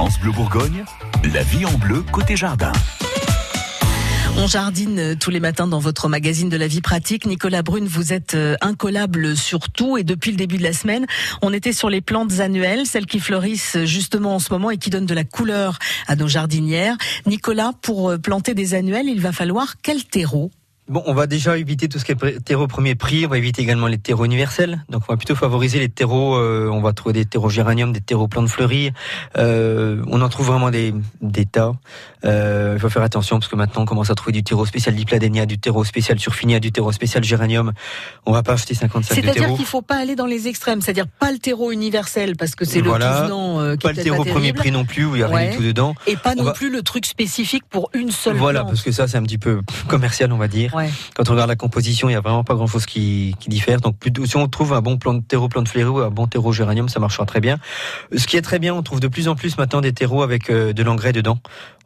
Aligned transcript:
France 0.00 0.18
Bleu 0.18 0.32
Bourgogne, 0.32 0.82
la 1.34 1.42
vie 1.42 1.66
en 1.66 1.76
bleu 1.76 2.02
côté 2.10 2.34
jardin. 2.34 2.72
On 4.38 4.46
jardine 4.46 5.14
tous 5.20 5.28
les 5.28 5.40
matins 5.40 5.66
dans 5.66 5.78
votre 5.78 6.08
magazine 6.08 6.48
de 6.48 6.56
la 6.56 6.68
vie 6.68 6.80
pratique. 6.80 7.26
Nicolas 7.26 7.60
Brune, 7.60 7.86
vous 7.86 8.14
êtes 8.14 8.32
euh, 8.32 8.56
incollable 8.62 9.36
sur 9.36 9.68
tout 9.68 9.98
et 9.98 10.02
depuis 10.02 10.30
le 10.30 10.38
début 10.38 10.56
de 10.56 10.62
la 10.62 10.72
semaine, 10.72 11.04
on 11.42 11.52
était 11.52 11.74
sur 11.74 11.90
les 11.90 12.00
plantes 12.00 12.40
annuelles, 12.40 12.86
celles 12.86 13.04
qui 13.04 13.20
fleurissent 13.20 13.76
justement 13.84 14.36
en 14.36 14.38
ce 14.38 14.50
moment 14.50 14.70
et 14.70 14.78
qui 14.78 14.88
donnent 14.88 15.04
de 15.04 15.12
la 15.12 15.24
couleur 15.24 15.78
à 16.06 16.16
nos 16.16 16.28
jardinières. 16.28 16.96
Nicolas, 17.26 17.72
pour 17.82 18.08
euh, 18.08 18.16
planter 18.16 18.54
des 18.54 18.72
annuelles, 18.72 19.06
il 19.06 19.20
va 19.20 19.32
falloir 19.32 19.74
quel 19.82 20.06
terreau? 20.06 20.50
Bon, 20.90 21.04
on 21.06 21.14
va 21.14 21.28
déjà 21.28 21.56
éviter 21.56 21.88
tout 21.88 22.00
ce 22.00 22.04
qui 22.04 22.10
est 22.12 22.44
terreau 22.44 22.66
premier 22.66 22.96
prix. 22.96 23.24
On 23.24 23.28
va 23.28 23.38
éviter 23.38 23.62
également 23.62 23.86
les 23.86 23.96
terreaux 23.98 24.24
universels. 24.24 24.84
Donc, 24.88 25.02
on 25.08 25.12
va 25.12 25.16
plutôt 25.16 25.36
favoriser 25.36 25.78
les 25.78 25.88
terreaux. 25.88 26.34
Euh, 26.34 26.68
on 26.68 26.80
va 26.80 26.92
trouver 26.92 27.12
des 27.12 27.24
terreaux 27.24 27.48
géranium, 27.48 27.92
des 27.92 28.00
terreaux 28.00 28.26
plantes 28.26 28.48
fleuries. 28.48 28.90
Euh, 29.38 30.02
on 30.08 30.20
en 30.20 30.28
trouve 30.28 30.46
vraiment 30.48 30.70
des, 30.70 30.92
des 31.22 31.46
tas. 31.46 31.72
Euh, 32.24 32.72
il 32.76 32.80
faut 32.80 32.88
faire 32.90 33.02
attention 33.02 33.38
parce 33.38 33.48
que 33.48 33.54
maintenant, 33.54 33.82
on 33.82 33.84
commence 33.84 34.10
à 34.10 34.16
trouver 34.16 34.32
du 34.32 34.42
terreau 34.42 34.66
spécial 34.66 34.94
dipladénia, 34.96 35.46
du 35.46 35.58
terreau 35.58 35.84
spécial 35.84 36.18
surfinia, 36.18 36.58
du 36.58 36.72
terreau 36.72 36.90
spécial 36.90 37.22
géranium. 37.22 37.72
On 38.26 38.32
va 38.32 38.42
pas 38.42 38.54
acheter 38.54 38.74
50 38.74 39.04
sacs 39.04 39.16
de 39.16 39.22
terreau. 39.22 39.34
C'est-à-dire 39.34 39.56
qu'il 39.56 39.66
faut 39.66 39.82
pas 39.82 39.96
aller 39.96 40.16
dans 40.16 40.26
les 40.26 40.48
extrêmes. 40.48 40.80
C'est-à-dire 40.80 41.06
pas 41.06 41.30
le 41.30 41.38
terreau 41.38 41.70
universel 41.70 42.34
parce 42.36 42.56
que 42.56 42.64
c'est 42.64 42.80
voilà. 42.80 43.22
le 43.22 43.28
tout 43.28 43.34
euh, 43.60 43.76
qui 43.76 43.82
Pas 43.86 43.92
le 43.92 44.02
terreau 44.02 44.24
premier 44.24 44.52
prix 44.52 44.72
non 44.72 44.84
plus 44.84 45.04
où 45.04 45.14
il 45.14 45.20
y 45.20 45.22
a 45.22 45.28
Ouais. 45.30 45.36
rien 45.42 45.50
du 45.52 45.56
tout 45.58 45.62
dedans. 45.62 45.94
Et 46.08 46.16
pas 46.16 46.34
non 46.34 46.42
va- 46.42 46.52
plus 46.52 46.70
le 46.70 46.82
truc 46.82 47.06
spécifique 47.06 47.62
pour 47.70 47.90
une 47.94 48.10
seule 48.10 48.36
Voilà, 48.36 48.60
plante. 48.60 48.72
parce 48.72 48.82
que 48.82 48.90
ça, 48.90 49.06
c'est 49.06 49.16
un 49.18 49.22
petit 49.22 49.38
peu 49.38 49.60
commercial, 49.86 50.32
on 50.32 50.36
va 50.38 50.48
dire. 50.48 50.74
Ouais. 50.74 50.79
Quand 51.14 51.28
on 51.28 51.32
regarde 51.32 51.48
la 51.48 51.56
composition, 51.56 52.08
il 52.08 52.12
y 52.12 52.16
a 52.16 52.20
vraiment 52.20 52.44
pas 52.44 52.54
grand 52.54 52.66
chose 52.66 52.86
qui, 52.86 53.34
qui 53.40 53.48
diffère. 53.48 53.80
Donc, 53.80 53.96
si 54.24 54.36
on 54.36 54.48
trouve 54.48 54.72
un 54.72 54.80
bon 54.80 54.96
plan 54.98 55.20
terreau, 55.20 55.48
plan 55.48 55.62
de 55.62 55.68
fleurie 55.68 55.88
ou 55.88 55.98
un 55.98 56.10
bon 56.10 56.26
terreau 56.26 56.52
géranium, 56.52 56.88
ça 56.88 57.00
marchera 57.00 57.26
très 57.26 57.40
bien. 57.40 57.58
Ce 58.16 58.26
qui 58.26 58.36
est 58.36 58.42
très 58.42 58.58
bien, 58.58 58.74
on 58.74 58.82
trouve 58.82 59.00
de 59.00 59.08
plus 59.08 59.28
en 59.28 59.34
plus 59.34 59.58
maintenant 59.58 59.80
des 59.80 59.92
terreaux 59.92 60.22
avec 60.22 60.50
euh, 60.50 60.72
de 60.72 60.82
l'engrais 60.82 61.12
dedans. 61.12 61.38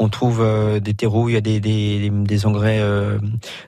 On 0.00 0.08
trouve 0.08 0.40
euh, 0.40 0.78
des 0.78 0.94
terreaux, 0.94 1.24
où 1.24 1.28
il 1.28 1.34
y 1.34 1.36
a 1.36 1.40
des, 1.40 1.58
des, 1.58 2.10
des 2.10 2.46
engrais, 2.46 2.78
euh, 2.80 3.18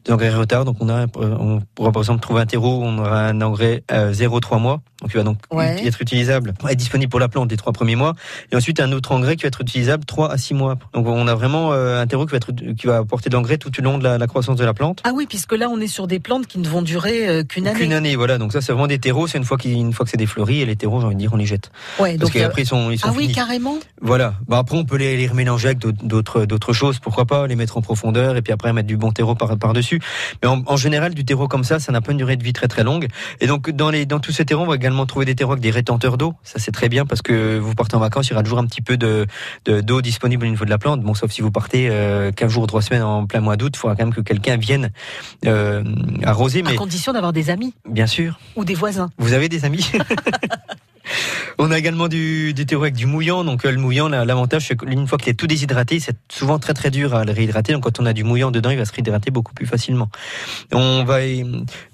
des 0.05 0.13
engrais 0.13 0.31
retard. 0.31 0.65
Donc, 0.65 0.77
on 0.81 0.89
a, 0.89 1.03
euh, 1.03 1.07
on 1.17 1.61
pourra 1.75 1.91
par 1.91 2.03
exemple 2.03 2.21
trouver 2.21 2.41
un 2.41 2.47
terreau 2.47 2.79
où 2.79 2.85
on 2.85 2.99
aura 2.99 3.27
un 3.27 3.41
engrais 3.41 3.83
euh, 3.91 4.13
0,3 4.13 4.61
mois. 4.61 4.81
Donc, 5.01 5.11
il 5.15 5.17
va 5.17 5.23
donc 5.23 5.39
Ouais. 5.53 5.87
être 5.87 6.01
utilisable, 6.03 6.55
être 6.69 6.77
disponible 6.77 7.11
pour 7.11 7.21
la 7.21 7.29
plante 7.29 7.49
des 7.49 7.57
trois 7.57 7.73
premiers 7.73 7.97
mois. 7.97 8.15
Et 8.53 8.57
ensuite, 8.57 8.81
un 8.81 8.93
autre 8.93 9.13
engrais 9.13 9.37
qui 9.37 9.43
va 9.43 9.49
être 9.49 9.61
utilisable 9.63 10.05
3 10.05 10.31
à 10.31 10.37
6 10.39 10.55
mois. 10.55 10.77
Donc, 10.95 11.07
on 11.07 11.27
a 11.27 11.35
vraiment 11.35 11.73
euh, 11.73 12.01
un 12.01 12.07
terreau 12.07 12.27
qui 12.27 12.33
va, 12.33 12.37
être, 12.37 12.53
qui 12.53 12.87
va 12.87 12.99
apporter 12.99 13.31
de 13.31 13.35
l'engrais 13.35 13.57
tout 13.59 13.71
au 13.79 13.83
long 13.83 13.99
de 13.99 14.05
la, 14.05 14.19
la 14.19 14.27
croissance 14.27 14.57
de 14.57 14.65
la 14.65 14.75
plante. 14.75 15.01
Ah 15.05 15.13
oui, 15.15 15.27
puisque 15.29 15.53
là 15.53 15.69
on 15.71 15.81
est 15.81 15.87
sur 15.87 16.07
des 16.07 16.21
plantes 16.21 16.47
qui 16.47 16.59
ne 16.59 16.69
vont 16.69 16.83
durer 16.83 17.29
euh, 17.29 17.43
qu'une 17.45 17.67
année. 17.67 17.79
Qu'une 17.79 17.93
année, 17.93 18.17
voilà. 18.17 18.39
Donc 18.39 18.53
ça, 18.53 18.61
c'est 18.61 18.73
vraiment 18.73 18.87
des 18.87 18.99
terreaux. 18.99 19.27
C'est 19.27 19.39
une 19.39 19.45
fois 19.45 19.57
qu'ils, 19.57 19.73
une 19.73 19.93
fois 19.93 20.05
que 20.05 20.11
c'est 20.11 20.17
des 20.17 20.27
fleuris 20.27 20.61
et 20.61 20.67
les 20.67 20.77
terreaux, 20.77 21.01
j'ai 21.01 21.07
envie 21.07 21.15
de 21.17 21.21
dire, 21.21 21.33
on 21.33 21.37
les 21.37 21.47
jette. 21.47 21.71
Ouais, 21.99 22.17
Parce 22.19 22.31
donc 22.31 22.37
euh, 22.37 22.45
qu'après, 22.45 22.63
ils 22.63 22.67
sont, 22.67 22.91
ils 22.91 22.99
sont 22.99 23.09
ah 23.09 23.15
oui, 23.17 23.33
carrément. 23.33 23.79
Voilà. 24.03 24.35
Bah 24.49 24.59
après, 24.59 24.77
on 24.77 24.85
peut 24.85 24.97
les, 24.97 25.17
les 25.17 25.27
remélanger 25.27 25.69
avec 25.69 25.79
d'autres- 25.79 26.05
d'autres, 26.05 26.45
d'autres 26.45 26.73
choses. 26.73 26.99
Pourquoi 26.99 27.25
pas 27.27 27.47
les 27.47 27.57
mettre 27.57 27.77
en 27.77 27.83
profondeur 27.83 28.37
et 28.37 28.43
puis 28.43 28.53
après 28.53 28.73
mettre 28.73 28.89
du 28.89 28.97
bon 28.97 29.13
terreau 29.13 29.35
par, 29.35 29.57
par 29.59 29.73
dessus. 29.73 30.01
Mais 30.43 30.49
en, 30.49 30.63
en 30.67 30.77
général, 30.77 31.15
du 31.15 31.25
terreau 31.25 31.49
comme 31.49 31.65
ça, 31.65 31.79
ça 31.79 31.93
n'a 31.93 32.01
pas 32.01 32.13
une 32.13 32.19
durée 32.19 32.37
de 32.37 32.45
vie 32.45 32.53
très 32.53 32.69
très 32.69 32.85
longue. 32.85 33.07
Et 33.41 33.47
donc 33.47 33.71
dans 33.71 33.91
les, 33.91 34.07
dans 34.07 34.21
tous 34.21 34.33
ces 34.33 34.45
terreaux, 34.45 34.65
on 34.65 34.69
va 34.69 34.77
également 34.91 35.07
trouver 35.07 35.25
des 35.25 35.35
terreaux 35.37 35.53
avec 35.53 35.63
des 35.63 35.71
rétenteurs 35.71 36.19
d'eau. 36.19 36.35
Ça, 36.43 36.59
c'est 36.59 36.73
très 36.73 36.89
bien 36.89 37.07
parce 37.07 37.23
que 37.23 37.59
vous 37.59 37.75
partez 37.75 37.95
en 37.97 38.01
vacances, 38.01 38.27
il 38.29 38.31
y 38.31 38.33
aura 38.35 38.43
toujours 38.43 38.59
un 38.59 38.67
petit 38.67 38.83
peu 38.83 38.97
de, 38.97 39.27
de- 39.67 39.81
d'eau 39.81 40.01
disponible 40.03 40.45
au 40.47 40.49
niveau 40.51 40.65
de 40.65 40.71
la 40.71 40.79
plante. 40.79 41.01
Bon, 41.03 41.15
sauf 41.15 41.31
si 41.31 41.41
vous 41.43 41.51
partez 41.53 41.89
euh, 41.91 42.33
15 42.33 42.51
jours, 42.51 42.67
3 42.67 42.83
semaines 42.83 43.03
en 43.03 43.27
plein 43.27 43.41
mois 43.41 43.57
d'août, 43.57 43.73
il 43.75 43.79
faudra 43.79 43.95
quand 43.97 44.05
même 44.05 44.15
que 44.15 44.21
quelqu'un 44.21 44.57
vienne 44.57 44.91
euh, 45.47 45.85
arroser. 46.25 46.61
À 46.67 46.71
Mais 46.71 46.75
condition 46.77 47.13
d'avoir 47.13 47.33
des 47.33 47.51
amis 47.51 47.75
bien 47.89 48.07
sûr. 48.07 48.39
ou 48.57 48.65
des 48.65 48.75
voisins. 48.75 49.11
Vous 49.19 49.33
avez 49.33 49.49
des 49.49 49.65
amis 49.65 49.87
On 51.63 51.71
a 51.71 51.79
également 51.79 52.09
du, 52.09 52.55
du 52.55 52.65
terreau 52.65 52.85
avec 52.85 52.95
du 52.95 53.05
mouillant. 53.05 53.45
Donc 53.45 53.67
euh, 53.67 53.71
le 53.71 53.77
mouillant, 53.77 54.09
l'avantage, 54.09 54.67
c'est 54.69 54.77
qu'une 54.77 55.07
fois 55.07 55.19
qu'il 55.19 55.29
est 55.29 55.35
tout 55.35 55.47
déshydraté, 55.47 56.01
c'est 56.01 56.17
souvent 56.33 56.59
très 56.59 56.73
très 56.73 56.91
dur 56.91 57.15
à 57.15 57.25
le 57.25 57.33
réhydrater. 57.33 57.75
Donc 57.75 57.83
quand 57.83 58.01
on 58.01 58.07
a 58.07 58.15
du 58.15 58.25
mouillant 58.25 58.51
dedans, 58.51 58.71
il 58.71 58.79
va 58.79 58.87
se 58.87 58.93
réhydrater 58.93 59.31
beaucoup 59.31 59.53
plus 59.53 59.67
facilement. 59.67 60.09
On 60.73 61.05
va 61.05 61.19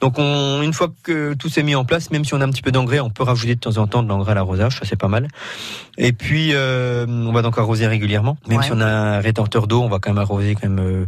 donc 0.00 0.18
on, 0.18 0.62
une 0.62 0.72
fois 0.72 0.92
que 1.02 1.34
tout 1.34 1.48
s'est 1.48 1.64
mis 1.64 1.74
en 1.74 1.84
place, 1.84 2.12
même 2.12 2.24
si 2.24 2.32
on 2.34 2.40
a 2.40 2.44
un 2.44 2.50
petit 2.50 2.62
peu 2.62 2.70
d'engrais, 2.70 3.00
on 3.00 3.10
peut 3.10 3.24
rajouter 3.24 3.56
de 3.56 3.60
temps 3.60 3.76
en 3.78 3.88
temps 3.88 4.04
de 4.04 4.08
l'engrais 4.08 4.32
à 4.32 4.34
l'arrosage, 4.36 4.78
ça 4.78 4.84
c'est 4.84 4.94
pas 4.94 5.08
mal. 5.08 5.26
Et 5.98 6.12
puis 6.12 6.50
euh, 6.52 7.04
on 7.08 7.32
va 7.32 7.42
donc 7.42 7.58
arroser 7.58 7.88
régulièrement. 7.88 8.38
Même 8.48 8.58
Ouais. 8.58 8.64
si 8.64 8.70
on 8.72 8.80
a 8.80 8.86
un 8.86 9.20
rétenteur 9.20 9.66
d'eau, 9.66 9.82
on 9.82 9.88
va 9.88 9.98
quand 9.98 10.10
même 10.10 10.22
arroser 10.22 10.54
quand 10.54 10.68
même 10.68 10.78
euh, 10.78 11.06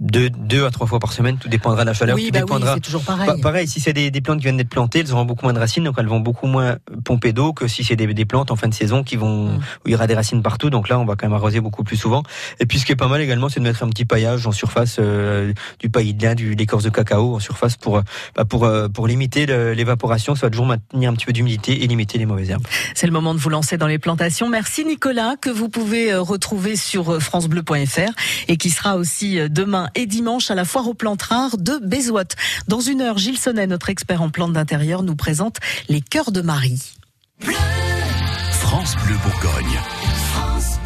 deux, 0.00 0.30
deux 0.30 0.64
à 0.64 0.70
trois 0.70 0.86
fois 0.86 0.98
par 0.98 1.12
semaine. 1.12 1.36
Tout 1.38 1.48
dépendra 1.48 1.82
de 1.82 1.86
la 1.86 1.94
chaleur. 1.94 2.16
oui, 2.16 2.26
tout 2.26 2.32
bah 2.32 2.38
oui, 2.38 2.44
dépendra 2.46 2.74
c'est 2.74 2.80
toujours 2.80 3.02
pareil. 3.02 3.26
Pa- 3.26 3.36
pareil, 3.38 3.66
si 3.68 3.80
c'est 3.80 3.92
des, 3.92 4.10
des 4.10 4.20
plantes 4.20 4.38
qui 4.38 4.44
viennent 4.44 4.56
d'être 4.56 4.68
plantées, 4.68 5.00
elles 5.00 5.12
auront 5.12 5.24
beaucoup 5.24 5.44
moins 5.44 5.52
de 5.52 5.58
racines, 5.58 5.84
donc 5.84 5.96
elles 5.98 6.06
vont 6.08 6.20
beaucoup 6.20 6.46
moins 6.46 6.76
pomper 7.04 7.32
d'eau 7.32 7.52
que 7.52 7.66
si 7.68 7.84
c'est 7.84 7.96
des, 7.96 8.06
des 8.12 8.24
plantes 8.24 8.50
en 8.50 8.56
fin 8.56 8.68
de 8.68 8.74
saison 8.74 9.02
qui 9.04 9.16
vont, 9.16 9.28
Mm. 9.48 9.56
où 9.56 9.88
il 9.88 9.92
y 9.92 9.94
aura 9.94 10.06
des 10.06 10.14
racines 10.14 10.42
partout. 10.42 10.70
Donc 10.70 10.88
là, 10.88 10.98
on 10.98 11.04
va 11.04 11.14
quand 11.16 11.26
même 11.26 11.34
arroser 11.34 11.60
beaucoup 11.60 11.84
plus 11.84 11.96
souvent. 11.96 12.22
Et 12.60 12.66
puis, 12.66 12.78
ce 12.78 12.86
qui 12.86 12.92
est 12.92 12.96
pas 12.96 13.08
mal 13.08 13.20
également, 13.20 13.48
c'est 13.48 13.60
de 13.60 13.64
mettre 13.64 13.82
un 13.82 13.88
petit 13.88 14.04
paillage 14.04 14.46
en 14.46 14.52
surface, 14.52 14.96
euh, 15.00 15.52
du 15.78 15.88
paillis 15.90 16.14
de 16.14 16.24
lin, 16.24 16.34
du 16.34 16.54
l'écorce 16.54 16.84
de 16.84 16.90
cacao 16.90 17.36
en 17.36 17.38
surface 17.40 17.76
pour, 17.76 17.98
euh, 17.98 18.02
bah, 18.36 18.44
pour, 18.44 18.64
euh, 18.64 18.88
pour 18.88 19.06
limiter 19.06 19.46
l'évaporation. 19.46 20.34
Va 20.34 20.50
toujours 20.50 20.66
maintenir 20.66 21.10
un 21.10 21.14
petit 21.14 21.26
peu 21.26 21.32
d'humidité 21.32 21.82
et 21.82 21.86
limiter 21.86 22.18
les 22.18 22.26
mauvaises 22.26 22.50
herbes. 22.50 22.66
C'est 22.94 23.06
le 23.06 23.12
moment 23.12 23.34
de 23.34 23.38
vous 23.40 23.48
lancer 23.50 23.76
dans 23.76 23.86
les 23.86 23.98
plantations. 23.98 24.48
Merci 24.48 24.84
Nicolas, 24.84 25.34
que 25.40 25.50
vous 25.50 25.68
pouvez 25.68 26.12
euh, 26.12 26.20
retrouver 26.20 26.76
sur 26.76 27.20
francebleu.fr 27.22 28.10
et 28.48 28.56
qui 28.56 28.70
sera 28.70 28.96
aussi 28.96 29.38
euh, 29.38 29.48
et 29.94 30.06
dimanche 30.06 30.50
à 30.50 30.54
la 30.54 30.64
foire 30.64 30.88
aux 30.88 30.94
plantes 30.94 31.22
rares 31.22 31.58
de 31.58 31.78
Bézoite. 31.78 32.36
Dans 32.68 32.80
une 32.80 33.00
heure, 33.00 33.18
Gilles 33.18 33.38
Sonnet, 33.38 33.66
notre 33.66 33.90
expert 33.90 34.22
en 34.22 34.30
plantes 34.30 34.52
d'intérieur, 34.52 35.02
nous 35.02 35.16
présente 35.16 35.56
les 35.88 36.00
cœurs 36.00 36.32
de 36.32 36.40
Marie. 36.40 36.94
France 38.50 38.94
Bleu 39.04 39.16
Bourgogne. 39.24 39.80
France 40.32 40.78